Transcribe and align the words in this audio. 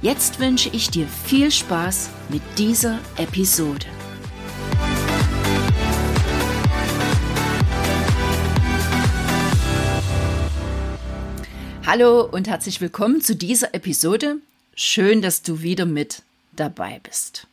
Jetzt 0.00 0.38
wünsche 0.38 0.68
ich 0.68 0.90
dir 0.90 1.08
viel 1.08 1.50
Spaß 1.50 2.10
mit 2.28 2.40
dieser 2.56 3.00
Episode. 3.16 3.86
Hallo 11.84 12.22
und 12.22 12.46
herzlich 12.46 12.80
willkommen 12.80 13.22
zu 13.22 13.34
dieser 13.34 13.74
Episode. 13.74 14.36
Schön, 14.76 15.20
dass 15.20 15.42
du 15.42 15.62
wieder 15.62 15.84
mit 15.84 16.22
dabei 16.52 17.00
bist. 17.02 17.48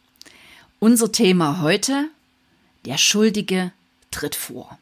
Unser 0.77 1.11
Thema 1.11 1.61
heute, 1.61 2.09
der 2.85 2.99
Schuldige 2.99 3.71
tritt 4.11 4.35
vor. 4.35 4.77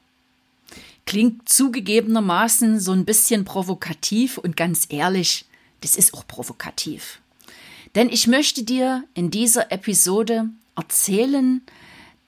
Klingt 1.06 1.48
zugegebenermaßen 1.48 2.82
so 2.82 2.92
ein 2.92 3.06
bisschen 3.06 3.46
provokativ 3.46 4.38
und 4.38 4.58
ganz 4.58 4.88
ehrlich, 4.90 5.46
das 5.80 5.96
ist 5.96 6.14
auch 6.14 6.28
provokativ. 6.28 7.20
Denn 7.96 8.10
ich 8.10 8.28
möchte 8.28 8.64
dir 8.64 9.04
in 9.14 9.30
dieser 9.30 9.72
Episode 9.72 10.50
erzählen, 10.76 11.62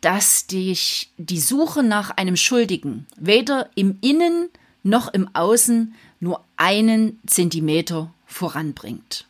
dass 0.02 0.45
dich 0.45 1.09
die 1.17 1.39
Suche 1.39 1.81
nach 1.81 2.11
einem 2.11 2.38
Schuldigen 2.38 3.08
weder 3.17 3.69
im 3.75 3.97
Innen 4.02 4.49
noch 4.83 5.11
im 5.13 5.33
Außen 5.33 5.95
nur 6.19 6.43
einen 6.58 7.19
Zentimeter 7.25 8.13
voranbringt. 8.27 9.25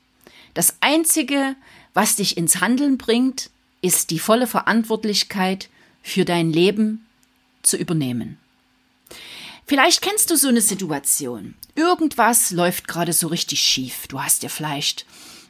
Das 0.53 0.75
Einzige, 0.81 1.55
was 1.93 2.17
dich 2.17 2.35
ins 2.35 2.59
Handeln 2.59 2.97
bringt, 2.97 3.49
ist 3.81 4.09
die 4.09 4.19
volle 4.19 4.47
Verantwortlichkeit 4.47 5.69
für 6.01 6.25
dein 6.25 6.51
Leben 6.51 7.05
zu 7.61 7.77
übernehmen. 7.77 8.37
Vielleicht 9.65 10.01
kennst 10.01 10.29
du 10.29 10.35
so 10.35 10.49
eine 10.49 10.61
Situation. 10.61 11.55
Irgendwas 11.75 12.51
läuft 12.51 12.87
gerade 12.87 13.13
so 13.13 13.27
richtig 13.27 13.61
schief. 13.61 14.07
Du 14.07 14.21
hast 14.21 14.43
dir 14.43 14.49
vielleicht 14.49 15.05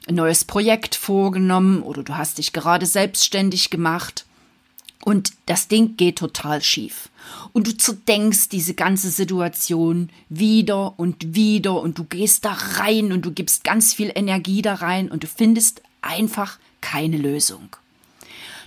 ein 0.08 0.16
neues 0.16 0.46
Projekt 0.46 0.96
vorgenommen 0.96 1.82
oder 1.82 2.04
du 2.04 2.16
hast 2.16 2.38
dich 2.38 2.54
gerade 2.54 2.86
selbstständig 2.86 3.70
gemacht 3.70 4.26
und 5.04 5.34
das 5.46 5.68
Ding 5.68 5.98
geht 5.98 6.18
total 6.18 6.62
schief. 6.62 7.10
Und 7.54 7.68
du 7.68 7.78
zerdenkst 7.78 8.50
diese 8.50 8.74
ganze 8.74 9.10
Situation 9.10 10.10
wieder 10.30 11.00
und 11.00 11.36
wieder 11.36 11.80
und 11.80 11.98
du 11.98 12.04
gehst 12.04 12.46
da 12.46 12.54
rein 12.54 13.12
und 13.12 13.24
du 13.24 13.32
gibst 13.32 13.64
ganz 13.64 13.94
viel 13.94 14.12
Energie 14.14 14.62
da 14.62 14.76
rein 14.76 15.10
und 15.10 15.24
du 15.24 15.28
findest 15.28 15.82
einfach 16.02 16.58
keine 16.82 17.18
Lösung. 17.18 17.76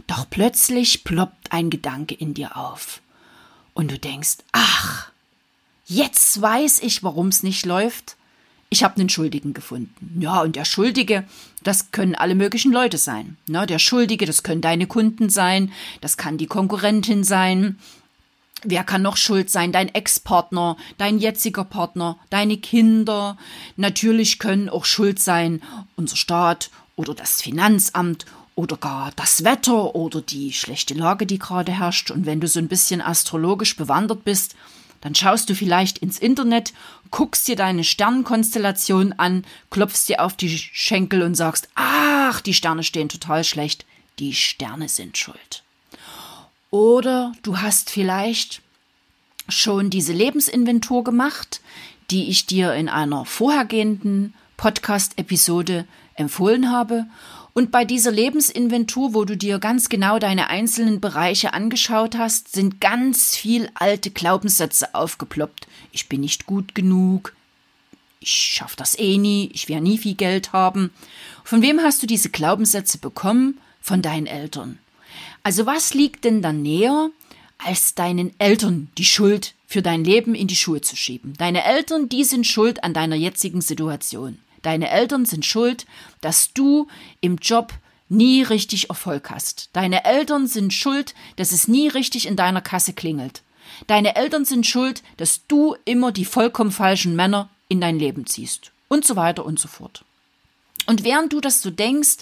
Doch 0.06 0.27
plötzlich 0.28 1.05
ploppt 1.05 1.52
ein 1.52 1.70
Gedanke 1.70 2.14
in 2.14 2.34
dir 2.34 2.56
auf 2.56 3.00
und 3.75 3.91
du 3.91 3.98
denkst, 3.98 4.39
ach, 4.52 5.11
jetzt 5.86 6.41
weiß 6.41 6.80
ich, 6.83 7.02
warum 7.02 7.28
es 7.28 7.42
nicht 7.42 7.67
läuft 7.67 8.17
ich 8.70 8.84
habe 8.84 8.97
einen 8.97 9.08
Schuldigen 9.08 9.55
gefunden. 9.55 10.20
Ja, 10.20 10.42
und 10.42 10.56
der 10.56 10.64
Schuldige, 10.64 11.24
das 11.62 11.91
können 11.91 12.14
alle 12.14 12.34
möglichen 12.34 12.72
Leute 12.72 12.98
sein. 12.98 13.36
Ne, 13.48 13.66
der 13.66 13.78
Schuldige, 13.78 14.27
das 14.27 14.42
können 14.42 14.61
deine 14.61 14.86
Kunden 14.86 15.30
sein, 15.30 15.72
das 16.00 16.16
kann 16.16 16.38
die 16.38 16.47
Konkurrentin 16.47 17.24
sein. 17.24 17.78
Wer 18.64 18.83
kann 18.84 19.02
noch 19.02 19.16
schuld 19.16 19.51
sein? 19.51 19.70
Dein 19.70 19.89
Ex-Partner, 19.95 20.77
dein 20.98 21.18
jetziger 21.18 21.64
Partner, 21.64 22.18
deine 22.29 22.56
Kinder. 22.56 23.39
Natürlich 23.77 24.39
können 24.40 24.68
auch 24.68 24.85
schuld 24.85 25.20
sein 25.20 25.62
unser 25.96 26.17
Staat 26.17 26.70
oder 26.96 27.14
das 27.14 27.40
Finanzamt 27.40 28.27
oder 28.56 28.77
gar 28.77 29.12
das 29.14 29.45
Wetter 29.45 29.95
oder 29.95 30.20
die 30.20 30.52
schlechte 30.52 30.95
Lage, 30.95 31.24
die 31.24 31.39
gerade 31.39 31.70
herrscht. 31.70 32.11
Und 32.11 32.27
wenn 32.27 32.40
du 32.40 32.48
so 32.48 32.58
ein 32.58 32.67
bisschen 32.67 33.00
astrologisch 33.00 33.77
bewandert 33.77 34.24
bist, 34.24 34.56
dann 35.01 35.14
schaust 35.14 35.48
du 35.48 35.55
vielleicht 35.55 35.98
ins 35.98 36.19
Internet, 36.19 36.73
guckst 37.11 37.47
dir 37.48 37.57
deine 37.57 37.85
Sternenkonstellation 37.85 39.13
an, 39.13 39.45
klopfst 39.70 40.09
dir 40.09 40.25
auf 40.25 40.36
die 40.36 40.59
Schenkel 40.59 41.23
und 41.23 41.35
sagst, 41.35 41.69
ach, 41.75 42.41
die 42.41 42.55
Sterne 42.55 42.83
stehen 42.83 43.09
total 43.09 43.45
schlecht, 43.45 43.86
die 44.19 44.35
Sterne 44.35 44.89
sind 44.89 45.17
schuld. 45.17 45.63
Oder 46.70 47.33
du 47.42 47.59
hast 47.59 47.91
vielleicht 47.91 48.61
schon 49.48 49.91
diese 49.91 50.13
Lebensinventur 50.13 51.05
gemacht, 51.05 51.61
die 52.11 52.29
ich 52.29 52.47
dir 52.47 52.75
in 52.75 52.89
einer 52.89 53.25
vorhergehenden 53.25 54.35
Podcast-Episode 54.57 55.86
empfohlen 56.15 56.70
habe 56.70 57.07
und 57.58 57.73
bei 57.73 57.85
dieser 57.85 58.13
Lebensinventur, 58.13 59.14
wo 59.14 59.24
du 59.24 59.36
dir 59.36 59.58
ganz 59.58 59.89
genau 59.89 60.20
deine 60.20 60.48
einzelnen 60.48 61.01
Bereiche 61.01 61.55
angeschaut 61.55 62.17
hast, 62.17 62.52
sind 62.52 62.80
ganz 62.80 63.35
viel 63.35 63.69
alte 63.74 64.13
Glaubenssätze 64.13 64.95
aufgeploppt. 64.95 65.67
Ich 65.91 66.08
bin 66.08 66.20
nicht 66.20 66.47
gut 66.47 66.77
genug. 66.77 67.35
Ich 68.20 68.30
schaff 68.30 68.77
das 68.77 68.97
eh 68.97 69.18
nie. 69.18 69.51
Ich 69.55 69.68
werde 69.68 69.83
nie 69.83 69.98
viel 69.98 70.14
Geld 70.14 70.52
haben. 70.52 70.92
Von 71.42 71.61
wem 71.61 71.80
hast 71.80 72.01
du 72.01 72.07
diese 72.07 72.30
Glaubenssätze 72.30 72.98
bekommen? 72.98 73.58
Von 73.80 74.02
deinen 74.02 74.29
Eltern. 74.29 74.79
Also 75.42 75.67
was 75.67 75.95
liegt 75.95 76.24
denn 76.24 76.42
dann 76.42 76.63
näher, 76.63 77.11
als 77.58 77.97
deinen 77.97 78.39
Eltern 78.39 78.86
die 78.98 79.05
Schuld 79.05 79.55
für 79.67 79.83
dein 79.83 80.05
Leben 80.05 80.36
in 80.36 80.47
die 80.47 80.55
Schuhe 80.55 80.80
zu 80.80 80.95
schieben? 80.95 81.33
Deine 81.39 81.64
Eltern, 81.64 82.08
die 82.08 82.23
sind 82.23 82.47
schuld 82.47 82.85
an 82.85 82.95
deiner 82.95 83.17
jetzigen 83.17 83.63
Situation. 83.63 84.39
Deine 84.63 84.91
Eltern 84.91 85.24
sind 85.24 85.45
schuld, 85.45 85.86
dass 86.20 86.52
du 86.52 86.89
im 87.20 87.36
Job 87.36 87.73
nie 88.08 88.42
richtig 88.42 88.89
Erfolg 88.89 89.30
hast. 89.30 89.70
Deine 89.73 90.05
Eltern 90.05 90.46
sind 90.46 90.73
schuld, 90.73 91.14
dass 91.36 91.52
es 91.52 91.69
nie 91.69 91.89
richtig 91.89 92.27
in 92.27 92.36
deiner 92.36 92.63
Kasse 92.63 92.92
klingelt. 92.92 93.42
Deine 93.86 94.17
Eltern 94.17 94.45
sind 94.45 94.67
schuld, 94.67 95.02
dass 95.18 95.47
du 95.47 95.77
immer 95.85 96.11
die 96.11 96.24
vollkommen 96.24 96.73
falschen 96.73 97.14
Männer 97.14 97.51
in 97.68 97.80
dein 97.80 97.98
Leben 97.98 98.27
ziehst. 98.27 98.73
Und 98.89 99.05
so 99.05 99.17
weiter 99.17 99.45
und 99.45 99.58
so 99.58 99.68
fort. 99.68 100.05
Und 100.88 101.04
während 101.04 101.34
du 101.34 101.42
das 101.42 101.60
so 101.60 101.70
denkst, 101.70 102.16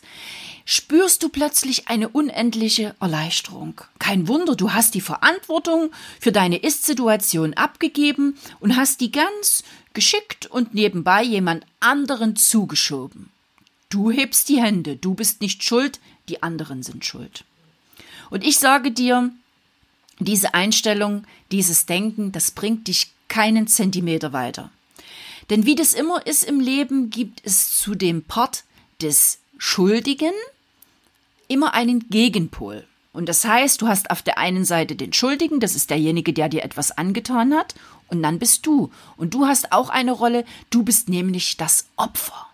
spürst 0.65 1.23
du 1.23 1.29
plötzlich 1.29 1.87
eine 1.87 2.09
unendliche 2.09 2.97
Erleichterung. 3.01 3.81
Kein 4.01 4.27
Wunder, 4.27 4.57
du 4.57 4.73
hast 4.73 4.95
die 4.95 5.01
Verantwortung 5.01 5.93
für 6.19 6.33
deine 6.33 6.57
Ist-Situation 6.57 7.55
abgegeben 7.55 8.37
und 8.59 8.75
hast 8.77 9.01
die 9.01 9.13
ganz 9.13 9.63
geschickt 9.95 10.47
und 10.47 10.75
nebenbei 10.75 11.23
jemand 11.23 11.65
anderen 11.79 12.35
zugeschoben. 12.35 13.31
Du 13.89 14.11
hebst 14.11 14.49
die 14.49 14.61
Hände, 14.61 14.97
du 14.97 15.15
bist 15.15 15.41
nicht 15.41 15.63
schuld, 15.63 16.01
die 16.29 16.43
anderen 16.43 16.83
sind 16.83 17.05
schuld. 17.05 17.45
Und 18.31 18.45
ich 18.45 18.59
sage 18.59 18.91
dir, 18.91 19.31
diese 20.19 20.55
Einstellung, 20.55 21.23
dieses 21.53 21.87
Denken, 21.87 22.33
das 22.33 22.51
bringt 22.51 22.89
dich 22.89 23.13
keinen 23.29 23.69
Zentimeter 23.69 24.33
weiter. 24.33 24.73
Denn 25.51 25.65
wie 25.65 25.75
das 25.75 25.93
immer 25.93 26.27
ist 26.27 26.45
im 26.45 26.61
Leben, 26.61 27.11
gibt 27.11 27.41
es 27.45 27.79
zu 27.79 27.95
dem 27.95 28.25
Part 28.25 28.65
des 29.01 29.39
Schuldigen 29.59 30.33
immer 31.49 31.75
einen 31.75 32.09
Gegenpol. 32.09 32.85
Und 33.13 33.29
das 33.29 33.45
heißt, 33.45 33.81
du 33.81 33.89
hast 33.89 34.11
auf 34.11 34.23
der 34.23 34.37
einen 34.37 34.65
Seite 34.65 34.95
den 34.95 35.13
Schuldigen, 35.13 35.61
das 35.61 35.75
ist 35.75 35.89
derjenige, 35.91 36.33
der 36.33 36.49
dir 36.49 36.65
etwas 36.65 36.91
angetan 36.91 37.55
hat, 37.55 37.75
und 38.09 38.23
dann 38.23 38.39
bist 38.39 38.67
du. 38.67 38.91
Und 39.17 39.35
du 39.35 39.47
hast 39.47 39.73
auch 39.73 39.89
eine 39.89 40.13
Rolle, 40.13 40.45
du 40.71 40.83
bist 40.83 41.09
nämlich 41.09 41.57
das 41.57 41.87
Opfer. 41.97 42.47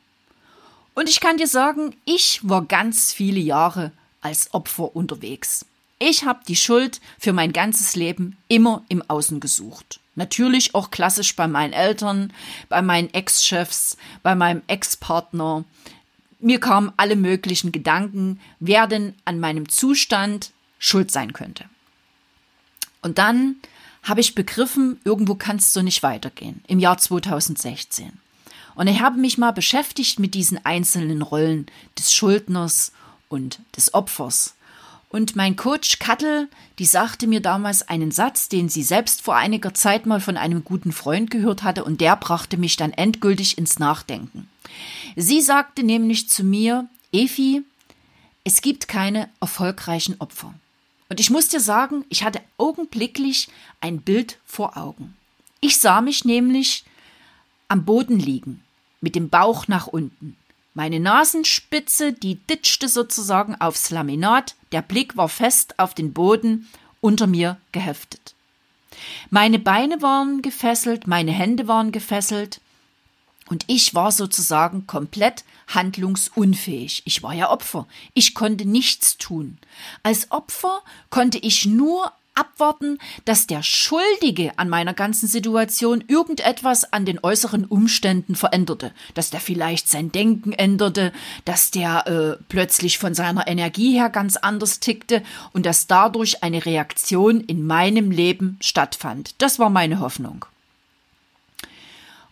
Und 0.94 1.08
ich 1.08 1.20
kann 1.20 1.36
dir 1.36 1.48
sagen, 1.48 1.96
ich 2.04 2.40
war 2.42 2.64
ganz 2.64 3.12
viele 3.12 3.40
Jahre 3.40 3.92
als 4.20 4.54
Opfer 4.54 4.94
unterwegs. 4.94 5.66
Ich 6.04 6.24
habe 6.24 6.40
die 6.48 6.56
Schuld 6.56 7.00
für 7.16 7.32
mein 7.32 7.52
ganzes 7.52 7.94
Leben 7.94 8.36
immer 8.48 8.82
im 8.88 9.08
Außen 9.08 9.38
gesucht. 9.38 10.00
Natürlich 10.16 10.74
auch 10.74 10.90
klassisch 10.90 11.36
bei 11.36 11.46
meinen 11.46 11.72
Eltern, 11.72 12.32
bei 12.68 12.82
meinen 12.82 13.14
Ex-Chefs, 13.14 13.96
bei 14.24 14.34
meinem 14.34 14.62
Ex-Partner. 14.66 15.62
Mir 16.40 16.58
kamen 16.58 16.92
alle 16.96 17.14
möglichen 17.14 17.70
Gedanken, 17.70 18.40
wer 18.58 18.88
denn 18.88 19.14
an 19.24 19.38
meinem 19.38 19.68
Zustand 19.68 20.50
schuld 20.80 21.12
sein 21.12 21.32
könnte. 21.32 21.66
Und 23.00 23.18
dann 23.18 23.54
habe 24.02 24.20
ich 24.20 24.34
begriffen, 24.34 24.98
irgendwo 25.04 25.36
kannst 25.36 25.76
du 25.76 25.82
nicht 25.82 26.02
weitergehen, 26.02 26.64
im 26.66 26.80
Jahr 26.80 26.98
2016. 26.98 28.10
Und 28.74 28.88
ich 28.88 29.00
habe 29.00 29.20
mich 29.20 29.38
mal 29.38 29.52
beschäftigt 29.52 30.18
mit 30.18 30.34
diesen 30.34 30.64
einzelnen 30.64 31.22
Rollen 31.22 31.66
des 31.96 32.12
Schuldners 32.12 32.90
und 33.28 33.60
des 33.76 33.94
Opfers. 33.94 34.56
Und 35.12 35.36
mein 35.36 35.56
Coach 35.56 35.98
Kattel, 35.98 36.48
die 36.78 36.86
sagte 36.86 37.26
mir 37.26 37.40
damals 37.40 37.86
einen 37.86 38.10
Satz, 38.10 38.48
den 38.48 38.70
sie 38.70 38.82
selbst 38.82 39.20
vor 39.20 39.36
einiger 39.36 39.74
Zeit 39.74 40.06
mal 40.06 40.20
von 40.20 40.38
einem 40.38 40.64
guten 40.64 40.90
Freund 40.90 41.30
gehört 41.30 41.62
hatte, 41.62 41.84
und 41.84 42.00
der 42.00 42.16
brachte 42.16 42.56
mich 42.56 42.76
dann 42.76 42.94
endgültig 42.94 43.58
ins 43.58 43.78
Nachdenken. 43.78 44.48
Sie 45.14 45.42
sagte 45.42 45.82
nämlich 45.82 46.30
zu 46.30 46.44
mir, 46.44 46.88
Efi, 47.12 47.62
Es 48.44 48.62
gibt 48.62 48.88
keine 48.88 49.28
erfolgreichen 49.38 50.16
Opfer. 50.18 50.54
Und 51.10 51.20
ich 51.20 51.28
muss 51.28 51.48
dir 51.48 51.60
sagen, 51.60 52.06
ich 52.08 52.24
hatte 52.24 52.40
augenblicklich 52.56 53.48
ein 53.82 54.00
Bild 54.00 54.38
vor 54.46 54.78
Augen. 54.78 55.14
Ich 55.60 55.78
sah 55.78 56.00
mich 56.00 56.24
nämlich 56.24 56.84
am 57.68 57.84
Boden 57.84 58.18
liegen, 58.18 58.62
mit 59.02 59.14
dem 59.14 59.28
Bauch 59.28 59.68
nach 59.68 59.88
unten. 59.88 60.38
Meine 60.74 61.00
Nasenspitze, 61.00 62.12
die 62.12 62.36
ditchte 62.36 62.88
sozusagen 62.88 63.54
aufs 63.60 63.90
Laminat, 63.90 64.56
der 64.72 64.82
Blick 64.82 65.16
war 65.16 65.28
fest 65.28 65.78
auf 65.78 65.94
den 65.94 66.12
Boden 66.12 66.68
unter 67.00 67.26
mir 67.26 67.58
geheftet. 67.72 68.34
Meine 69.30 69.58
Beine 69.58 70.00
waren 70.00 70.40
gefesselt, 70.42 71.06
meine 71.06 71.32
Hände 71.32 71.68
waren 71.68 71.92
gefesselt, 71.92 72.60
und 73.48 73.64
ich 73.66 73.94
war 73.94 74.12
sozusagen 74.12 74.86
komplett 74.86 75.44
handlungsunfähig. 75.68 77.02
Ich 77.04 77.22
war 77.22 77.34
ja 77.34 77.50
Opfer. 77.50 77.86
Ich 78.14 78.34
konnte 78.34 78.64
nichts 78.64 79.18
tun. 79.18 79.58
Als 80.02 80.30
Opfer 80.30 80.80
konnte 81.10 81.38
ich 81.38 81.66
nur 81.66 82.12
abwarten, 82.34 82.98
dass 83.24 83.46
der 83.46 83.62
Schuldige 83.62 84.58
an 84.58 84.68
meiner 84.68 84.94
ganzen 84.94 85.26
Situation 85.26 86.02
irgendetwas 86.06 86.92
an 86.92 87.04
den 87.04 87.18
äußeren 87.22 87.64
Umständen 87.64 88.34
veränderte, 88.34 88.92
dass 89.14 89.30
der 89.30 89.40
vielleicht 89.40 89.88
sein 89.88 90.12
Denken 90.12 90.52
änderte, 90.52 91.12
dass 91.44 91.70
der 91.70 92.06
äh, 92.06 92.42
plötzlich 92.48 92.98
von 92.98 93.14
seiner 93.14 93.46
Energie 93.46 93.94
her 93.94 94.08
ganz 94.08 94.36
anders 94.36 94.80
tickte 94.80 95.22
und 95.52 95.66
dass 95.66 95.86
dadurch 95.86 96.42
eine 96.42 96.64
Reaktion 96.64 97.40
in 97.40 97.66
meinem 97.66 98.10
Leben 98.10 98.56
stattfand. 98.60 99.34
Das 99.38 99.58
war 99.58 99.70
meine 99.70 100.00
Hoffnung. 100.00 100.44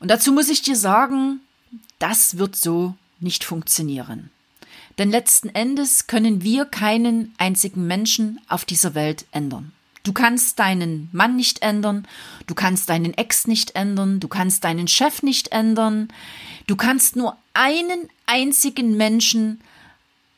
Und 0.00 0.10
dazu 0.10 0.32
muss 0.32 0.48
ich 0.48 0.62
dir 0.62 0.76
sagen, 0.76 1.40
das 1.98 2.38
wird 2.38 2.56
so 2.56 2.94
nicht 3.20 3.44
funktionieren. 3.44 4.30
Denn 4.98 5.10
letzten 5.10 5.50
Endes 5.50 6.06
können 6.06 6.42
wir 6.42 6.64
keinen 6.64 7.34
einzigen 7.38 7.86
Menschen 7.86 8.40
auf 8.48 8.64
dieser 8.64 8.94
Welt 8.94 9.26
ändern. 9.30 9.72
Du 10.02 10.12
kannst 10.12 10.58
deinen 10.58 11.10
Mann 11.12 11.36
nicht 11.36 11.62
ändern, 11.62 12.06
du 12.46 12.54
kannst 12.54 12.88
deinen 12.88 13.12
Ex 13.14 13.46
nicht 13.46 13.74
ändern, 13.74 14.18
du 14.18 14.28
kannst 14.28 14.64
deinen 14.64 14.88
Chef 14.88 15.22
nicht 15.22 15.48
ändern, 15.52 16.08
du 16.66 16.76
kannst 16.76 17.16
nur 17.16 17.36
einen 17.52 18.08
einzigen 18.26 18.96
Menschen 18.96 19.60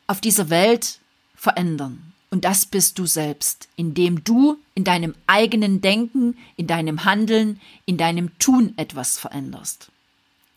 auf 0.09 0.21
dieser 0.21 0.51
Welt 0.51 0.99
verändern. 1.37 2.13
Und 2.31 2.45
das 2.45 2.65
bist 2.65 2.99
du 2.99 3.07
selbst, 3.07 3.69
indem 3.77 4.25
du 4.25 4.57
in 4.75 4.85
deinem 4.85 5.15
eigenen 5.27 5.81
Denken, 5.81 6.37
in 6.57 6.67
deinem 6.67 7.05
Handeln, 7.05 7.61
in 7.85 7.99
deinem 7.99 8.37
Tun 8.39 8.73
etwas 8.79 9.19
veränderst. 9.19 9.91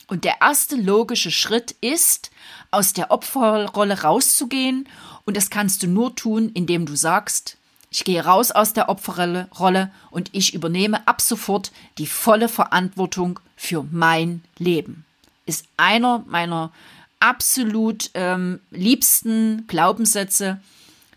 Und 0.07 0.23
der 0.23 0.41
erste 0.41 0.75
logische 0.77 1.31
Schritt 1.31 1.75
ist, 1.81 2.31
aus 2.71 2.93
der 2.93 3.11
Opferrolle 3.11 4.01
rauszugehen. 4.01 4.87
Und 5.25 5.35
das 5.35 5.49
kannst 5.49 5.83
du 5.83 5.87
nur 5.87 6.15
tun, 6.15 6.49
indem 6.53 6.85
du 6.85 6.95
sagst, 6.95 7.57
ich 7.95 8.03
gehe 8.03 8.25
raus 8.25 8.51
aus 8.51 8.73
der 8.73 8.89
Opferrolle 8.89 9.89
und 10.11 10.29
ich 10.33 10.53
übernehme 10.53 11.07
ab 11.07 11.21
sofort 11.21 11.71
die 11.97 12.07
volle 12.07 12.49
Verantwortung 12.49 13.39
für 13.55 13.85
mein 13.89 14.43
Leben. 14.57 15.05
Ist 15.45 15.65
einer 15.77 16.21
meiner 16.27 16.73
absolut 17.21 18.09
ähm, 18.13 18.59
liebsten 18.69 19.65
Glaubenssätze, 19.67 20.59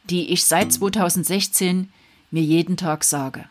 die 0.05 0.31
ich 0.31 0.45
seit 0.45 0.73
2016 0.73 1.93
mir 2.31 2.45
jeden 2.45 2.77
Tag 2.77 3.03
sage. 3.03 3.47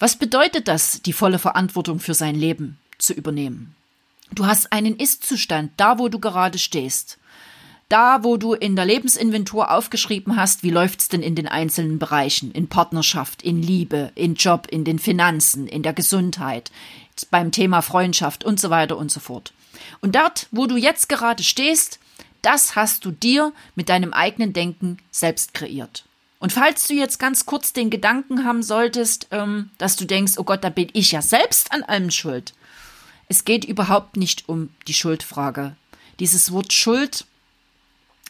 Was 0.00 0.16
bedeutet 0.16 0.66
das, 0.66 1.00
die 1.00 1.12
volle 1.12 1.38
Verantwortung 1.38 2.00
für 2.00 2.14
sein 2.14 2.34
Leben 2.34 2.76
zu 2.98 3.12
übernehmen? 3.12 3.76
Du 4.32 4.46
hast 4.46 4.72
einen 4.72 4.96
Ist-Zustand, 4.96 5.70
da 5.76 6.00
wo 6.00 6.08
du 6.08 6.18
gerade 6.18 6.58
stehst. 6.58 7.18
Da, 7.88 8.22
wo 8.22 8.36
du 8.36 8.52
in 8.52 8.76
der 8.76 8.84
Lebensinventur 8.84 9.70
aufgeschrieben 9.70 10.36
hast, 10.36 10.62
wie 10.62 10.70
läuft's 10.70 11.08
denn 11.08 11.22
in 11.22 11.34
den 11.34 11.48
einzelnen 11.48 11.98
Bereichen, 11.98 12.52
in 12.52 12.68
Partnerschaft, 12.68 13.42
in 13.42 13.62
Liebe, 13.62 14.12
in 14.14 14.34
Job, 14.34 14.66
in 14.70 14.84
den 14.84 14.98
Finanzen, 14.98 15.66
in 15.66 15.82
der 15.82 15.94
Gesundheit, 15.94 16.70
beim 17.30 17.50
Thema 17.50 17.80
Freundschaft 17.80 18.44
und 18.44 18.60
so 18.60 18.68
weiter 18.68 18.98
und 18.98 19.10
so 19.10 19.20
fort. 19.20 19.54
Und 20.02 20.16
dort, 20.16 20.48
wo 20.50 20.66
du 20.66 20.76
jetzt 20.76 21.08
gerade 21.08 21.42
stehst, 21.42 21.98
das 22.42 22.76
hast 22.76 23.06
du 23.06 23.10
dir 23.10 23.52
mit 23.74 23.88
deinem 23.88 24.12
eigenen 24.12 24.52
Denken 24.52 24.98
selbst 25.10 25.54
kreiert. 25.54 26.04
Und 26.40 26.52
falls 26.52 26.86
du 26.86 26.94
jetzt 26.94 27.18
ganz 27.18 27.46
kurz 27.46 27.72
den 27.72 27.90
Gedanken 27.90 28.44
haben 28.44 28.62
solltest, 28.62 29.28
ähm, 29.30 29.70
dass 29.78 29.96
du 29.96 30.04
denkst, 30.04 30.34
oh 30.36 30.44
Gott, 30.44 30.62
da 30.62 30.68
bin 30.68 30.88
ich 30.92 31.12
ja 31.12 31.22
selbst 31.22 31.72
an 31.72 31.82
allem 31.82 32.10
schuld. 32.10 32.52
Es 33.28 33.44
geht 33.44 33.64
überhaupt 33.64 34.16
nicht 34.16 34.48
um 34.48 34.68
die 34.86 34.94
Schuldfrage. 34.94 35.74
Dieses 36.20 36.52
Wort 36.52 36.72
Schuld 36.72 37.26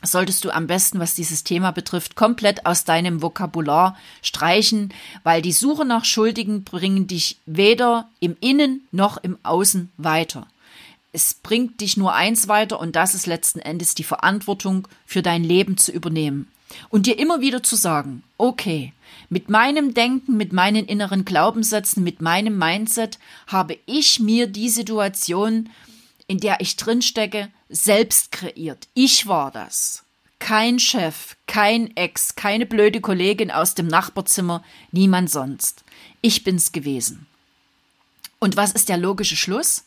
solltest 0.02 0.44
du 0.44 0.50
am 0.50 0.66
besten, 0.66 1.00
was 1.00 1.14
dieses 1.14 1.44
Thema 1.44 1.70
betrifft, 1.70 2.14
komplett 2.14 2.66
aus 2.66 2.84
deinem 2.84 3.22
Vokabular 3.22 3.96
streichen, 4.22 4.92
weil 5.24 5.42
die 5.42 5.52
Suche 5.52 5.84
nach 5.84 6.04
Schuldigen 6.04 6.64
bringen 6.64 7.06
dich 7.06 7.38
weder 7.46 8.08
im 8.20 8.36
Innen 8.40 8.86
noch 8.92 9.16
im 9.16 9.36
Außen 9.42 9.90
weiter 9.96 10.46
es 11.12 11.34
bringt 11.34 11.80
dich 11.80 11.96
nur 11.96 12.14
eins 12.14 12.48
weiter 12.48 12.78
und 12.78 12.94
das 12.94 13.14
ist 13.14 13.26
letzten 13.26 13.60
Endes 13.60 13.94
die 13.94 14.04
Verantwortung 14.04 14.86
für 15.06 15.22
dein 15.22 15.42
Leben 15.42 15.76
zu 15.76 15.90
übernehmen. 15.90 16.48
Und 16.90 17.06
dir 17.06 17.18
immer 17.18 17.40
wieder 17.40 17.62
zu 17.62 17.76
sagen, 17.76 18.22
okay, 18.36 18.92
mit 19.30 19.48
meinem 19.48 19.94
Denken, 19.94 20.36
mit 20.36 20.52
meinen 20.52 20.84
inneren 20.84 21.24
Glaubenssätzen, 21.24 22.04
mit 22.04 22.20
meinem 22.20 22.58
Mindset 22.58 23.18
habe 23.46 23.78
ich 23.86 24.20
mir 24.20 24.46
die 24.46 24.68
Situation, 24.68 25.70
in 26.26 26.38
der 26.38 26.60
ich 26.60 26.76
drinstecke, 26.76 27.48
selbst 27.68 28.32
kreiert. 28.32 28.88
Ich 28.94 29.26
war 29.26 29.50
das. 29.50 30.04
Kein 30.38 30.78
Chef, 30.78 31.36
kein 31.46 31.96
Ex, 31.96 32.36
keine 32.36 32.64
blöde 32.64 33.00
Kollegin 33.00 33.50
aus 33.50 33.74
dem 33.74 33.88
Nachbarzimmer, 33.88 34.62
niemand 34.92 35.30
sonst. 35.30 35.82
Ich 36.20 36.44
bin's 36.44 36.72
gewesen. 36.72 37.26
Und 38.38 38.56
was 38.56 38.72
ist 38.72 38.88
der 38.88 38.98
logische 38.98 39.36
Schluss? 39.36 39.84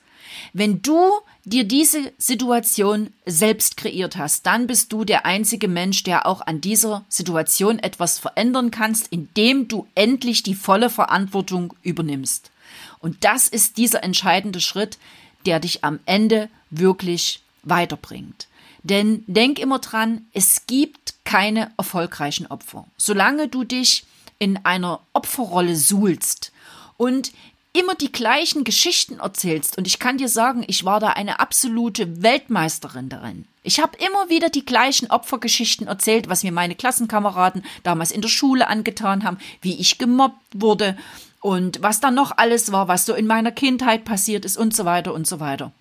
Wenn 0.53 0.81
du 0.81 1.11
dir 1.45 1.63
diese 1.63 2.11
Situation 2.17 3.13
selbst 3.25 3.77
kreiert 3.77 4.17
hast, 4.17 4.45
dann 4.45 4.67
bist 4.67 4.91
du 4.93 5.03
der 5.03 5.25
einzige 5.25 5.67
Mensch, 5.67 6.03
der 6.03 6.25
auch 6.25 6.41
an 6.41 6.61
dieser 6.61 7.05
Situation 7.09 7.79
etwas 7.79 8.19
verändern 8.19 8.71
kannst, 8.71 9.07
indem 9.11 9.67
du 9.67 9.87
endlich 9.95 10.43
die 10.43 10.55
volle 10.55 10.89
Verantwortung 10.89 11.73
übernimmst. 11.81 12.51
Und 12.99 13.23
das 13.23 13.47
ist 13.47 13.77
dieser 13.77 14.03
entscheidende 14.03 14.61
Schritt, 14.61 14.97
der 15.45 15.59
dich 15.59 15.83
am 15.83 15.99
Ende 16.05 16.49
wirklich 16.69 17.41
weiterbringt. 17.63 18.47
Denn 18.83 19.23
denk 19.27 19.59
immer 19.59 19.79
dran, 19.79 20.25
es 20.33 20.65
gibt 20.65 21.13
keine 21.23 21.71
erfolgreichen 21.77 22.47
Opfer. 22.47 22.85
Solange 22.97 23.47
du 23.47 23.63
dich 23.63 24.05
in 24.39 24.57
einer 24.65 25.01
Opferrolle 25.13 25.75
suhlst 25.75 26.51
und 26.97 27.31
immer 27.73 27.95
die 27.95 28.11
gleichen 28.11 28.63
Geschichten 28.63 29.19
erzählst. 29.19 29.77
Und 29.77 29.87
ich 29.87 29.99
kann 29.99 30.17
dir 30.17 30.27
sagen, 30.27 30.63
ich 30.67 30.83
war 30.83 30.99
da 30.99 31.09
eine 31.09 31.39
absolute 31.39 32.21
Weltmeisterin 32.21 33.07
darin. 33.07 33.45
Ich 33.63 33.79
habe 33.79 33.97
immer 33.97 34.29
wieder 34.29 34.49
die 34.49 34.65
gleichen 34.65 35.09
Opfergeschichten 35.09 35.87
erzählt, 35.87 36.27
was 36.27 36.43
mir 36.43 36.51
meine 36.51 36.75
Klassenkameraden 36.75 37.63
damals 37.83 38.11
in 38.11 38.21
der 38.21 38.29
Schule 38.29 38.67
angetan 38.67 39.23
haben, 39.23 39.37
wie 39.61 39.79
ich 39.79 39.99
gemobbt 39.99 40.41
wurde 40.53 40.97
und 41.39 41.81
was 41.81 41.99
da 41.99 42.11
noch 42.11 42.37
alles 42.37 42.71
war, 42.71 42.87
was 42.87 43.05
so 43.05 43.13
in 43.13 43.27
meiner 43.27 43.51
Kindheit 43.51 44.03
passiert 44.03 44.43
ist 44.43 44.57
und 44.57 44.75
so 44.75 44.83
weiter 44.85 45.13
und 45.13 45.27
so 45.27 45.39
weiter. 45.39 45.71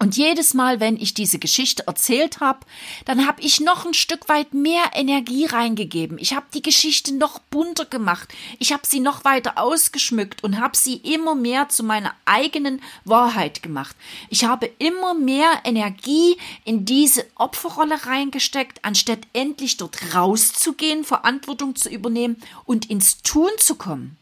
Und 0.00 0.16
jedes 0.16 0.54
Mal, 0.54 0.78
wenn 0.78 0.96
ich 0.96 1.12
diese 1.12 1.40
Geschichte 1.40 1.88
erzählt 1.88 2.38
habe, 2.38 2.60
dann 3.04 3.26
habe 3.26 3.42
ich 3.42 3.60
noch 3.60 3.84
ein 3.84 3.94
Stück 3.94 4.28
weit 4.28 4.54
mehr 4.54 4.92
Energie 4.94 5.44
reingegeben. 5.44 6.18
Ich 6.18 6.34
habe 6.34 6.46
die 6.54 6.62
Geschichte 6.62 7.12
noch 7.16 7.40
bunter 7.40 7.84
gemacht. 7.84 8.32
Ich 8.60 8.72
habe 8.72 8.86
sie 8.86 9.00
noch 9.00 9.24
weiter 9.24 9.58
ausgeschmückt 9.58 10.44
und 10.44 10.60
habe 10.60 10.76
sie 10.76 10.94
immer 10.98 11.34
mehr 11.34 11.68
zu 11.68 11.82
meiner 11.82 12.14
eigenen 12.26 12.80
Wahrheit 13.04 13.60
gemacht. 13.60 13.96
Ich 14.28 14.44
habe 14.44 14.70
immer 14.78 15.14
mehr 15.14 15.50
Energie 15.64 16.36
in 16.64 16.84
diese 16.84 17.26
Opferrolle 17.34 18.06
reingesteckt, 18.06 18.84
anstatt 18.84 19.20
endlich 19.32 19.78
dort 19.78 20.14
rauszugehen, 20.14 21.02
Verantwortung 21.02 21.74
zu 21.74 21.88
übernehmen 21.88 22.36
und 22.66 22.88
ins 22.88 23.22
Tun 23.22 23.50
zu 23.58 23.74
kommen. 23.74 24.16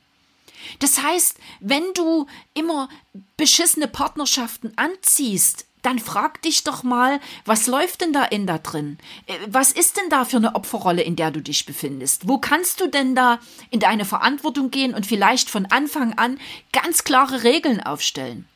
Das 0.78 1.02
heißt, 1.02 1.38
wenn 1.60 1.84
du 1.94 2.26
immer 2.54 2.88
beschissene 3.36 3.88
Partnerschaften 3.88 4.72
anziehst, 4.76 5.66
dann 5.86 5.98
frag 6.00 6.42
dich 6.42 6.64
doch 6.64 6.82
mal, 6.82 7.20
was 7.44 7.68
läuft 7.68 8.00
denn 8.00 8.12
da 8.12 8.24
in 8.24 8.48
da 8.48 8.58
drin? 8.58 8.98
Äh, 9.26 9.34
was 9.46 9.70
ist 9.70 9.96
denn 9.96 10.10
da 10.10 10.24
für 10.24 10.38
eine 10.38 10.56
Opferrolle, 10.56 11.02
in 11.02 11.14
der 11.14 11.30
du 11.30 11.40
dich 11.40 11.64
befindest? 11.64 12.26
Wo 12.26 12.38
kannst 12.38 12.80
du 12.80 12.88
denn 12.88 13.14
da 13.14 13.38
in 13.70 13.78
deine 13.78 14.04
Verantwortung 14.04 14.72
gehen 14.72 14.94
und 14.94 15.06
vielleicht 15.06 15.48
von 15.48 15.66
Anfang 15.66 16.14
an 16.14 16.40
ganz 16.72 17.04
klare 17.04 17.44
Regeln 17.44 17.80
aufstellen? 17.80 18.48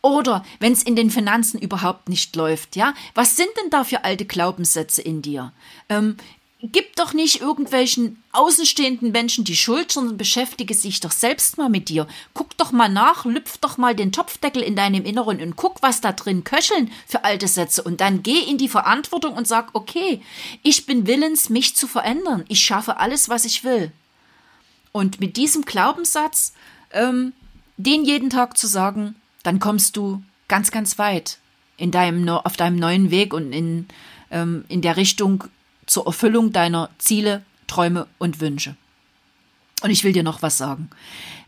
Oder 0.00 0.44
wenn 0.60 0.72
es 0.72 0.84
in 0.84 0.94
den 0.94 1.10
Finanzen 1.10 1.58
überhaupt 1.58 2.08
nicht 2.08 2.36
läuft, 2.36 2.76
ja, 2.76 2.94
was 3.14 3.36
sind 3.36 3.50
denn 3.60 3.70
da 3.70 3.84
für 3.84 4.04
alte 4.04 4.24
Glaubenssätze 4.24 5.02
in 5.02 5.20
dir? 5.20 5.52
Ähm, 5.88 6.16
gib 6.72 6.96
doch 6.96 7.12
nicht 7.12 7.40
irgendwelchen 7.40 8.22
außenstehenden 8.32 9.12
Menschen 9.12 9.44
die 9.44 9.56
Schuld, 9.56 9.92
sondern 9.92 10.16
beschäftige 10.16 10.74
sich 10.74 11.00
doch 11.00 11.10
selbst 11.10 11.58
mal 11.58 11.68
mit 11.68 11.88
dir. 11.88 12.06
Guck 12.34 12.56
doch 12.56 12.72
mal 12.72 12.88
nach, 12.88 13.24
lüpf 13.24 13.58
doch 13.58 13.78
mal 13.78 13.94
den 13.94 14.12
Topfdeckel 14.12 14.62
in 14.62 14.76
deinem 14.76 15.04
Inneren 15.04 15.40
und 15.40 15.56
guck, 15.56 15.82
was 15.82 16.00
da 16.00 16.12
drin 16.12 16.44
köcheln 16.44 16.90
für 17.06 17.24
alte 17.24 17.48
Sätze. 17.48 17.82
Und 17.82 18.00
dann 18.00 18.22
geh 18.22 18.38
in 18.38 18.58
die 18.58 18.68
Verantwortung 18.68 19.34
und 19.34 19.46
sag, 19.46 19.70
okay, 19.74 20.22
ich 20.62 20.86
bin 20.86 21.06
willens, 21.06 21.50
mich 21.50 21.76
zu 21.76 21.86
verändern. 21.86 22.44
Ich 22.48 22.60
schaffe 22.60 22.98
alles, 22.98 23.28
was 23.28 23.44
ich 23.44 23.64
will. 23.64 23.92
Und 24.92 25.20
mit 25.20 25.36
diesem 25.36 25.64
Glaubenssatz, 25.64 26.52
ähm, 26.92 27.32
den 27.76 28.04
jeden 28.04 28.30
Tag 28.30 28.56
zu 28.56 28.66
sagen, 28.66 29.14
dann 29.42 29.60
kommst 29.60 29.96
du 29.96 30.22
ganz, 30.48 30.70
ganz 30.70 30.98
weit 30.98 31.38
in 31.76 31.90
deinem, 31.90 32.28
auf 32.28 32.56
deinem 32.56 32.76
neuen 32.76 33.10
Weg 33.10 33.34
und 33.34 33.52
in, 33.52 33.86
ähm, 34.30 34.64
in 34.68 34.82
der 34.82 34.96
Richtung 34.96 35.44
zur 35.86 36.06
Erfüllung 36.06 36.52
deiner 36.52 36.90
Ziele, 36.98 37.42
Träume 37.66 38.06
und 38.18 38.40
Wünsche. 38.40 38.76
Und 39.82 39.90
ich 39.90 40.04
will 40.04 40.12
dir 40.12 40.22
noch 40.22 40.40
was 40.40 40.56
sagen. 40.56 40.88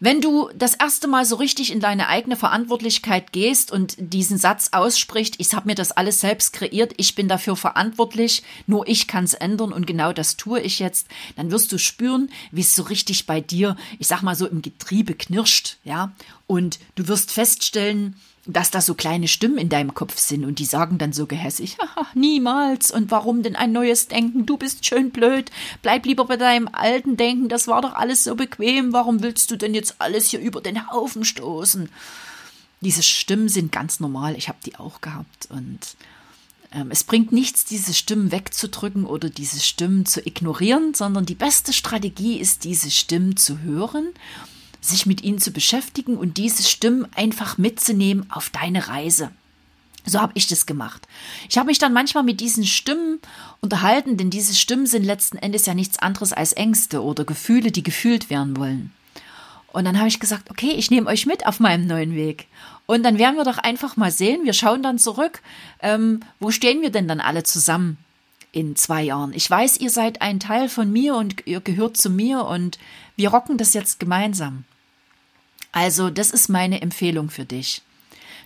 Wenn 0.01 0.21
du 0.21 0.51
das 0.55 0.75
erste 0.75 1.09
Mal 1.09 1.25
so 1.25 1.37
richtig 1.37 1.73
in 1.73 1.81
deine 1.81 2.09
eigene 2.09 2.37
Verantwortlichkeit 2.37 3.33
gehst 3.33 3.73
und 3.73 3.97
diesen 3.99 4.37
Satz 4.39 4.69
aussprichst, 4.73 5.37
ich 5.39 5.55
habe 5.55 5.67
mir 5.67 5.75
das 5.75 5.93
alles 5.93 6.21
selbst 6.21 6.53
kreiert, 6.53 6.93
ich 6.99 7.15
bin 7.15 7.27
dafür 7.27 7.57
verantwortlich, 7.57 8.43
nur 8.67 8.87
ich 8.87 9.09
kann 9.09 9.25
es 9.25 9.35
ändern 9.35 9.73
und 9.73 9.87
genau 9.87 10.13
das 10.13 10.37
tue 10.37 10.61
ich 10.61 10.79
jetzt, 10.79 11.09
dann 11.37 11.51
wirst 11.51 11.73
du 11.73 11.79
spüren, 11.79 12.31
wie 12.53 12.61
es 12.61 12.77
so 12.77 12.85
richtig 12.85 13.27
bei 13.27 13.41
dir, 13.41 13.77
ich 13.99 14.07
sag 14.07 14.23
mal 14.23 14.37
so 14.37 14.47
im 14.47 14.63
Getriebe 14.63 15.15
knirscht, 15.15 15.79
ja, 15.83 16.13
und 16.47 16.79
du 16.95 17.09
wirst 17.09 17.33
feststellen, 17.33 18.15
dass 18.49 18.71
da 18.71 18.81
so 18.81 18.95
kleine 18.95 19.29
Stimmen 19.29 19.59
in 19.59 19.69
deinem 19.69 19.95
Kopf 19.95 20.19
sind 20.19 20.45
und 20.45 20.59
die 20.59 20.65
sagen 20.65 20.97
dann 20.97 21.13
so 21.13 21.27
gehässig, 21.27 21.77
Haha, 21.79 22.07
niemals. 22.15 22.91
Und 22.91 23.11
warum 23.11 23.43
denn 23.43 23.57
ein 23.57 23.73
neues 23.73 24.09
Denken, 24.09 24.47
du 24.47 24.57
bist 24.57 24.87
schön 24.87 25.11
blöd, 25.11 25.51
bleib 25.83 26.07
lieber 26.07 26.25
bei 26.25 26.39
deinem 26.39 26.69
alten 26.73 27.19
Denken, 27.19 27.49
das 27.49 27.69
war 27.69 27.83
doch 27.83 27.95
alles 27.95 28.25
so 28.25 28.35
bequem, 28.35 28.93
warum 28.95 29.23
willst 29.23 29.51
du 29.51 29.57
denn 29.57 29.75
jetzt 29.75 29.97
alles 29.99 30.31
hier 30.31 30.41
über 30.41 30.63
den 30.63 30.91
Haufen 30.91 31.25
stoßen? 31.25 31.91
Diese 32.81 33.03
Stimmen 33.03 33.51
sind 33.51 33.71
ganz 33.71 34.01
normal, 34.01 34.35
ich 34.37 34.49
habe 34.49 34.59
die 34.65 34.77
auch 34.77 35.03
gehabt. 35.03 35.49
Und 35.51 35.81
ähm, 36.73 36.91
es 36.91 37.05
bringt 37.05 37.33
nichts, 37.33 37.67
diese 37.67 37.93
Stimmen 37.93 38.33
wegzudrücken 38.33 39.05
oder 39.05 39.29
diese 39.29 39.61
Stimmen 39.61 40.07
zu 40.07 40.27
ignorieren, 40.27 40.95
sondern 40.95 41.27
die 41.27 41.35
beste 41.35 41.75
Strategie 41.75 42.39
ist, 42.39 42.65
diese 42.65 42.91
Stimmen 42.91 43.37
zu 43.37 43.61
hören 43.61 44.09
sich 44.81 45.07
mit 45.07 45.23
ihnen 45.23 45.39
zu 45.39 45.51
beschäftigen 45.51 46.17
und 46.17 46.37
diese 46.37 46.63
Stimmen 46.63 47.07
einfach 47.15 47.59
mitzunehmen 47.59 48.31
auf 48.31 48.51
deine 48.51 48.89
Reise. 48.89 49.31
So 50.05 50.21
habe 50.21 50.33
ich 50.37 50.47
das 50.47 50.67
gemacht. 50.67 51.07
Ich 51.49 51.59
habe 51.59 51.67
mich 51.67 51.79
dann 51.79 51.93
manchmal 51.93 52.23
mit 52.23 52.41
diesen 52.41 52.65
Stimmen 52.65 53.19
unterhalten, 53.61 54.17
denn 54.17 54.31
diese 54.31 54.55
Stimmen 54.55 54.87
sind 54.87 55.05
letzten 55.05 55.37
Endes 55.37 55.67
ja 55.67 55.75
nichts 55.75 55.99
anderes 55.99 56.33
als 56.33 56.53
Ängste 56.53 57.03
oder 57.03 57.25
Gefühle, 57.25 57.71
die 57.71 57.83
gefühlt 57.83 58.31
werden 58.31 58.57
wollen. 58.57 58.93
Und 59.73 59.85
dann 59.85 59.99
habe 59.99 60.09
ich 60.09 60.19
gesagt, 60.19 60.51
okay, 60.51 60.71
ich 60.71 60.91
nehme 60.91 61.09
euch 61.09 61.27
mit 61.27 61.47
auf 61.47 61.61
meinem 61.61 61.87
neuen 61.87 62.15
Weg. 62.15 62.47
Und 62.87 63.03
dann 63.03 63.19
werden 63.19 63.37
wir 63.37 63.45
doch 63.45 63.59
einfach 63.59 63.97
mal 63.97 64.11
sehen, 64.11 64.45
wir 64.45 64.55
schauen 64.55 64.83
dann 64.83 64.99
zurück, 64.99 65.43
ähm, 65.81 66.21
wo 66.41 66.51
stehen 66.51 66.81
wir 66.81 66.91
denn 66.91 67.07
dann 67.07 67.21
alle 67.21 67.43
zusammen 67.43 67.99
in 68.59 68.75
zwei 68.75 69.05
Jahren? 69.05 69.33
Ich 69.35 69.49
weiß, 69.49 69.79
ihr 69.79 69.91
seid 69.91 70.21
ein 70.21 70.41
Teil 70.41 70.69
von 70.69 70.93
mir 70.93 71.15
und 71.15 71.47
ihr 71.47 71.61
gehört 71.61 71.97
zu 71.97 72.11
mir 72.11 72.45
und 72.45 72.77
wir 73.15 73.31
rocken 73.31 73.57
das 73.57 73.73
jetzt 73.73 74.01
gemeinsam. 74.01 74.65
Also, 75.71 76.11
das 76.11 76.33
ist 76.33 76.49
meine 76.49 76.81
Empfehlung 76.81 77.31
für 77.31 77.45
dich. 77.45 77.83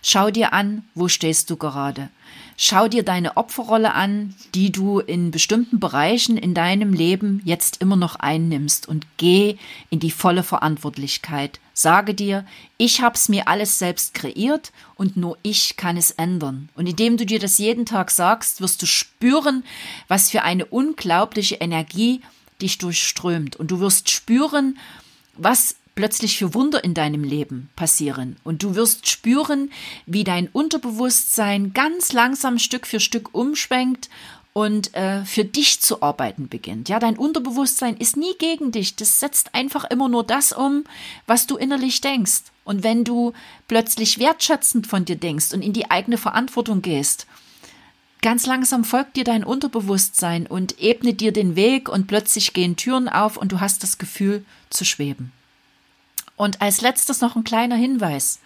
Schau 0.03 0.29
dir 0.29 0.53
an, 0.53 0.83
wo 0.93 1.07
stehst 1.07 1.49
du 1.49 1.57
gerade. 1.57 2.09
Schau 2.55 2.87
dir 2.87 3.03
deine 3.03 3.37
Opferrolle 3.37 3.93
an, 3.93 4.35
die 4.53 4.71
du 4.71 4.99
in 4.99 5.31
bestimmten 5.31 5.79
Bereichen 5.79 6.37
in 6.37 6.53
deinem 6.53 6.93
Leben 6.93 7.41
jetzt 7.45 7.81
immer 7.81 7.95
noch 7.95 8.15
einnimmst 8.15 8.87
und 8.87 9.07
geh 9.17 9.57
in 9.89 9.99
die 9.99 10.11
volle 10.11 10.43
Verantwortlichkeit. 10.43 11.59
Sage 11.73 12.13
dir, 12.13 12.45
ich 12.77 13.01
hab's 13.01 13.29
mir 13.29 13.47
alles 13.47 13.79
selbst 13.79 14.13
kreiert 14.13 14.71
und 14.95 15.17
nur 15.17 15.37
ich 15.41 15.75
kann 15.77 15.97
es 15.97 16.11
ändern. 16.11 16.69
Und 16.75 16.87
indem 16.87 17.17
du 17.17 17.25
dir 17.25 17.39
das 17.39 17.57
jeden 17.57 17.85
Tag 17.85 18.11
sagst, 18.11 18.61
wirst 18.61 18.81
du 18.81 18.85
spüren, 18.85 19.63
was 20.07 20.29
für 20.29 20.43
eine 20.43 20.65
unglaubliche 20.65 21.55
Energie 21.55 22.21
dich 22.61 22.77
durchströmt. 22.77 23.55
Und 23.55 23.71
du 23.71 23.79
wirst 23.79 24.11
spüren, 24.11 24.77
was 25.35 25.75
plötzlich 25.95 26.37
für 26.37 26.53
Wunder 26.53 26.83
in 26.83 26.93
deinem 26.93 27.23
Leben 27.23 27.69
passieren. 27.75 28.37
Und 28.43 28.63
du 28.63 28.75
wirst 28.75 29.07
spüren, 29.07 29.71
wie 30.05 30.23
dein 30.23 30.47
Unterbewusstsein 30.47 31.73
ganz 31.73 32.13
langsam 32.13 32.59
Stück 32.59 32.87
für 32.87 32.99
Stück 32.99 33.33
umschwenkt 33.33 34.09
und 34.53 34.93
äh, 34.93 35.25
für 35.25 35.45
dich 35.45 35.81
zu 35.81 36.01
arbeiten 36.01 36.47
beginnt. 36.47 36.87
Ja, 36.87 36.99
dein 36.99 37.17
Unterbewusstsein 37.17 37.97
ist 37.97 38.17
nie 38.17 38.33
gegen 38.37 38.71
dich. 38.71 38.95
Das 38.95 39.19
setzt 39.19 39.55
einfach 39.55 39.83
immer 39.85 40.09
nur 40.09 40.23
das 40.23 40.53
um, 40.53 40.83
was 41.25 41.47
du 41.47 41.57
innerlich 41.57 42.01
denkst. 42.01 42.43
Und 42.63 42.83
wenn 42.83 43.03
du 43.03 43.33
plötzlich 43.67 44.19
wertschätzend 44.19 44.87
von 44.87 45.05
dir 45.05 45.15
denkst 45.15 45.53
und 45.53 45.63
in 45.63 45.73
die 45.73 45.89
eigene 45.91 46.17
Verantwortung 46.17 46.81
gehst, 46.81 47.27
ganz 48.21 48.45
langsam 48.45 48.83
folgt 48.83 49.17
dir 49.17 49.23
dein 49.23 49.43
Unterbewusstsein 49.43 50.45
und 50.47 50.79
ebnet 50.79 51.19
dir 51.19 51.33
den 51.33 51.55
Weg 51.55 51.89
und 51.89 52.07
plötzlich 52.07 52.53
gehen 52.53 52.75
Türen 52.75 53.09
auf 53.09 53.37
und 53.37 53.51
du 53.51 53.59
hast 53.59 53.83
das 53.83 53.97
Gefühl 53.97 54.45
zu 54.69 54.85
schweben. 54.85 55.31
Und 56.35 56.61
als 56.61 56.81
letztes 56.81 57.21
noch 57.21 57.35
ein 57.35 57.43
kleiner 57.43 57.75
Hinweis. 57.75 58.39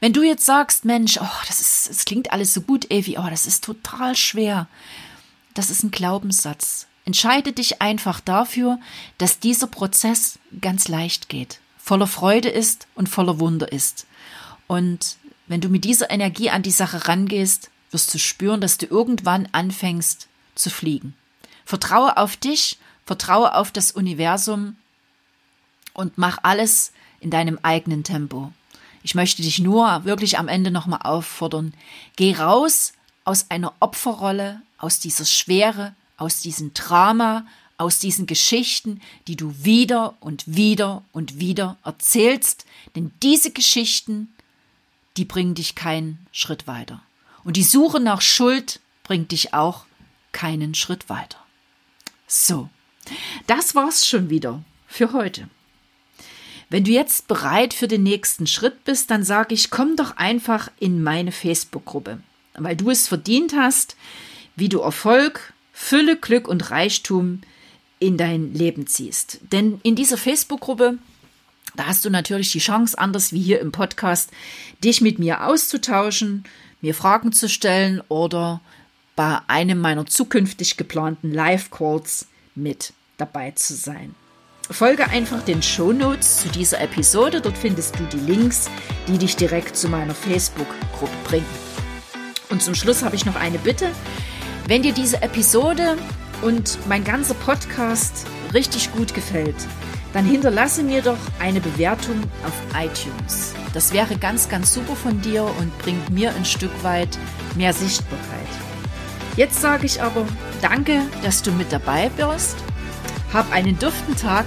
Wenn 0.00 0.12
du 0.12 0.22
jetzt 0.22 0.46
sagst, 0.46 0.84
Mensch, 0.84 1.18
oh, 1.20 1.44
das 1.46 1.60
ist, 1.60 1.90
das 1.90 2.04
klingt 2.04 2.32
alles 2.32 2.54
so 2.54 2.62
gut, 2.62 2.90
Evi, 2.90 3.18
oh, 3.18 3.28
das 3.28 3.46
ist 3.46 3.64
total 3.64 4.16
schwer. 4.16 4.68
Das 5.54 5.70
ist 5.70 5.82
ein 5.82 5.90
Glaubenssatz. 5.90 6.86
Entscheide 7.04 7.52
dich 7.52 7.80
einfach 7.80 8.20
dafür, 8.20 8.80
dass 9.18 9.38
dieser 9.38 9.68
Prozess 9.68 10.38
ganz 10.60 10.88
leicht 10.88 11.28
geht, 11.28 11.60
voller 11.78 12.08
Freude 12.08 12.48
ist 12.48 12.88
und 12.94 13.08
voller 13.08 13.38
Wunder 13.38 13.70
ist. 13.70 14.06
Und 14.66 15.16
wenn 15.46 15.60
du 15.60 15.68
mit 15.68 15.84
dieser 15.84 16.10
Energie 16.10 16.50
an 16.50 16.62
die 16.62 16.72
Sache 16.72 17.06
rangehst, 17.06 17.70
wirst 17.90 18.12
du 18.12 18.18
spüren, 18.18 18.60
dass 18.60 18.78
du 18.78 18.86
irgendwann 18.86 19.48
anfängst 19.52 20.28
zu 20.56 20.70
fliegen. 20.70 21.14
Vertraue 21.64 22.16
auf 22.16 22.36
dich, 22.36 22.78
vertraue 23.04 23.54
auf 23.54 23.70
das 23.70 23.92
Universum 23.92 24.76
und 25.94 26.18
mach 26.18 26.38
alles, 26.42 26.92
in 27.26 27.30
deinem 27.30 27.58
eigenen 27.62 28.04
Tempo. 28.04 28.52
Ich 29.02 29.16
möchte 29.16 29.42
dich 29.42 29.58
nur 29.58 30.04
wirklich 30.04 30.38
am 30.38 30.46
Ende 30.46 30.70
nochmal 30.70 31.00
auffordern. 31.02 31.74
Geh 32.14 32.36
raus 32.36 32.92
aus 33.24 33.50
einer 33.50 33.74
Opferrolle, 33.80 34.62
aus 34.78 35.00
dieser 35.00 35.24
Schwere, 35.24 35.96
aus 36.18 36.40
diesem 36.40 36.72
Drama, 36.72 37.44
aus 37.78 37.98
diesen 37.98 38.26
Geschichten, 38.28 39.00
die 39.26 39.34
du 39.34 39.52
wieder 39.64 40.14
und 40.20 40.44
wieder 40.46 41.02
und 41.10 41.40
wieder 41.40 41.76
erzählst, 41.84 42.64
denn 42.94 43.10
diese 43.24 43.50
Geschichten, 43.50 44.32
die 45.16 45.24
bringen 45.24 45.56
dich 45.56 45.74
keinen 45.74 46.24
Schritt 46.30 46.68
weiter. 46.68 47.02
Und 47.42 47.56
die 47.56 47.64
Suche 47.64 47.98
nach 47.98 48.20
Schuld 48.20 48.78
bringt 49.02 49.32
dich 49.32 49.52
auch 49.52 49.84
keinen 50.30 50.76
Schritt 50.76 51.08
weiter. 51.08 51.38
So, 52.28 52.68
das 53.48 53.74
war's 53.74 54.06
schon 54.06 54.30
wieder 54.30 54.62
für 54.86 55.12
heute. 55.12 55.48
Wenn 56.68 56.84
du 56.84 56.90
jetzt 56.90 57.28
bereit 57.28 57.74
für 57.74 57.86
den 57.86 58.02
nächsten 58.02 58.46
Schritt 58.46 58.84
bist, 58.84 59.10
dann 59.10 59.22
sage 59.22 59.54
ich, 59.54 59.70
komm 59.70 59.96
doch 59.96 60.16
einfach 60.16 60.70
in 60.80 61.02
meine 61.02 61.30
Facebook-Gruppe, 61.30 62.18
weil 62.54 62.76
du 62.76 62.90
es 62.90 63.06
verdient 63.06 63.54
hast, 63.56 63.96
wie 64.56 64.68
du 64.68 64.80
Erfolg, 64.80 65.52
Fülle, 65.72 66.16
Glück 66.16 66.48
und 66.48 66.70
Reichtum 66.70 67.42
in 67.98 68.16
dein 68.16 68.52
Leben 68.52 68.86
ziehst. 68.86 69.38
Denn 69.52 69.80
in 69.84 69.94
dieser 69.94 70.16
Facebook-Gruppe, 70.16 70.98
da 71.76 71.86
hast 71.86 72.04
du 72.04 72.10
natürlich 72.10 72.50
die 72.50 72.58
Chance, 72.58 72.98
anders 72.98 73.32
wie 73.32 73.42
hier 73.42 73.60
im 73.60 73.70
Podcast, 73.70 74.30
dich 74.82 75.00
mit 75.00 75.18
mir 75.18 75.46
auszutauschen, 75.46 76.44
mir 76.80 76.94
Fragen 76.94 77.32
zu 77.32 77.48
stellen 77.48 78.02
oder 78.08 78.60
bei 79.14 79.38
einem 79.46 79.80
meiner 79.80 80.06
zukünftig 80.06 80.76
geplanten 80.76 81.32
Live-Calls 81.32 82.26
mit 82.54 82.92
dabei 83.18 83.52
zu 83.52 83.74
sein. 83.74 84.14
Folge 84.74 85.08
einfach 85.08 85.42
den 85.42 85.62
Show 85.62 85.92
Notes 85.92 86.42
zu 86.42 86.48
dieser 86.48 86.80
Episode. 86.80 87.40
Dort 87.40 87.56
findest 87.56 87.98
du 87.98 88.04
die 88.04 88.18
Links, 88.18 88.68
die 89.06 89.18
dich 89.18 89.36
direkt 89.36 89.76
zu 89.76 89.88
meiner 89.88 90.14
Facebook-Gruppe 90.14 91.12
bringen. 91.24 91.46
Und 92.50 92.62
zum 92.62 92.74
Schluss 92.74 93.02
habe 93.02 93.16
ich 93.16 93.26
noch 93.26 93.36
eine 93.36 93.58
Bitte. 93.58 93.88
Wenn 94.66 94.82
dir 94.82 94.92
diese 94.92 95.22
Episode 95.22 95.96
und 96.42 96.78
mein 96.88 97.04
ganzer 97.04 97.34
Podcast 97.34 98.26
richtig 98.54 98.92
gut 98.92 99.14
gefällt, 99.14 99.56
dann 100.12 100.24
hinterlasse 100.24 100.82
mir 100.82 101.02
doch 101.02 101.18
eine 101.38 101.60
Bewertung 101.60 102.22
auf 102.44 102.54
iTunes. 102.76 103.54
Das 103.74 103.92
wäre 103.92 104.16
ganz, 104.16 104.48
ganz 104.48 104.72
super 104.72 104.96
von 104.96 105.20
dir 105.20 105.44
und 105.44 105.76
bringt 105.78 106.10
mir 106.10 106.34
ein 106.34 106.44
Stück 106.44 106.70
weit 106.82 107.18
mehr 107.54 107.72
Sichtbarkeit. 107.72 108.48
Jetzt 109.36 109.60
sage 109.60 109.86
ich 109.86 110.02
aber 110.02 110.26
danke, 110.62 111.02
dass 111.22 111.42
du 111.42 111.52
mit 111.52 111.70
dabei 111.70 112.10
bist 112.16 112.56
hab 113.36 113.52
einen 113.52 113.78
duften 113.78 114.16
Tag 114.16 114.46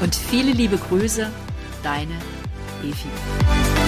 und 0.00 0.14
viele 0.14 0.52
liebe 0.52 0.78
Grüße, 0.78 1.28
deine 1.82 2.14
Evi. 2.82 3.81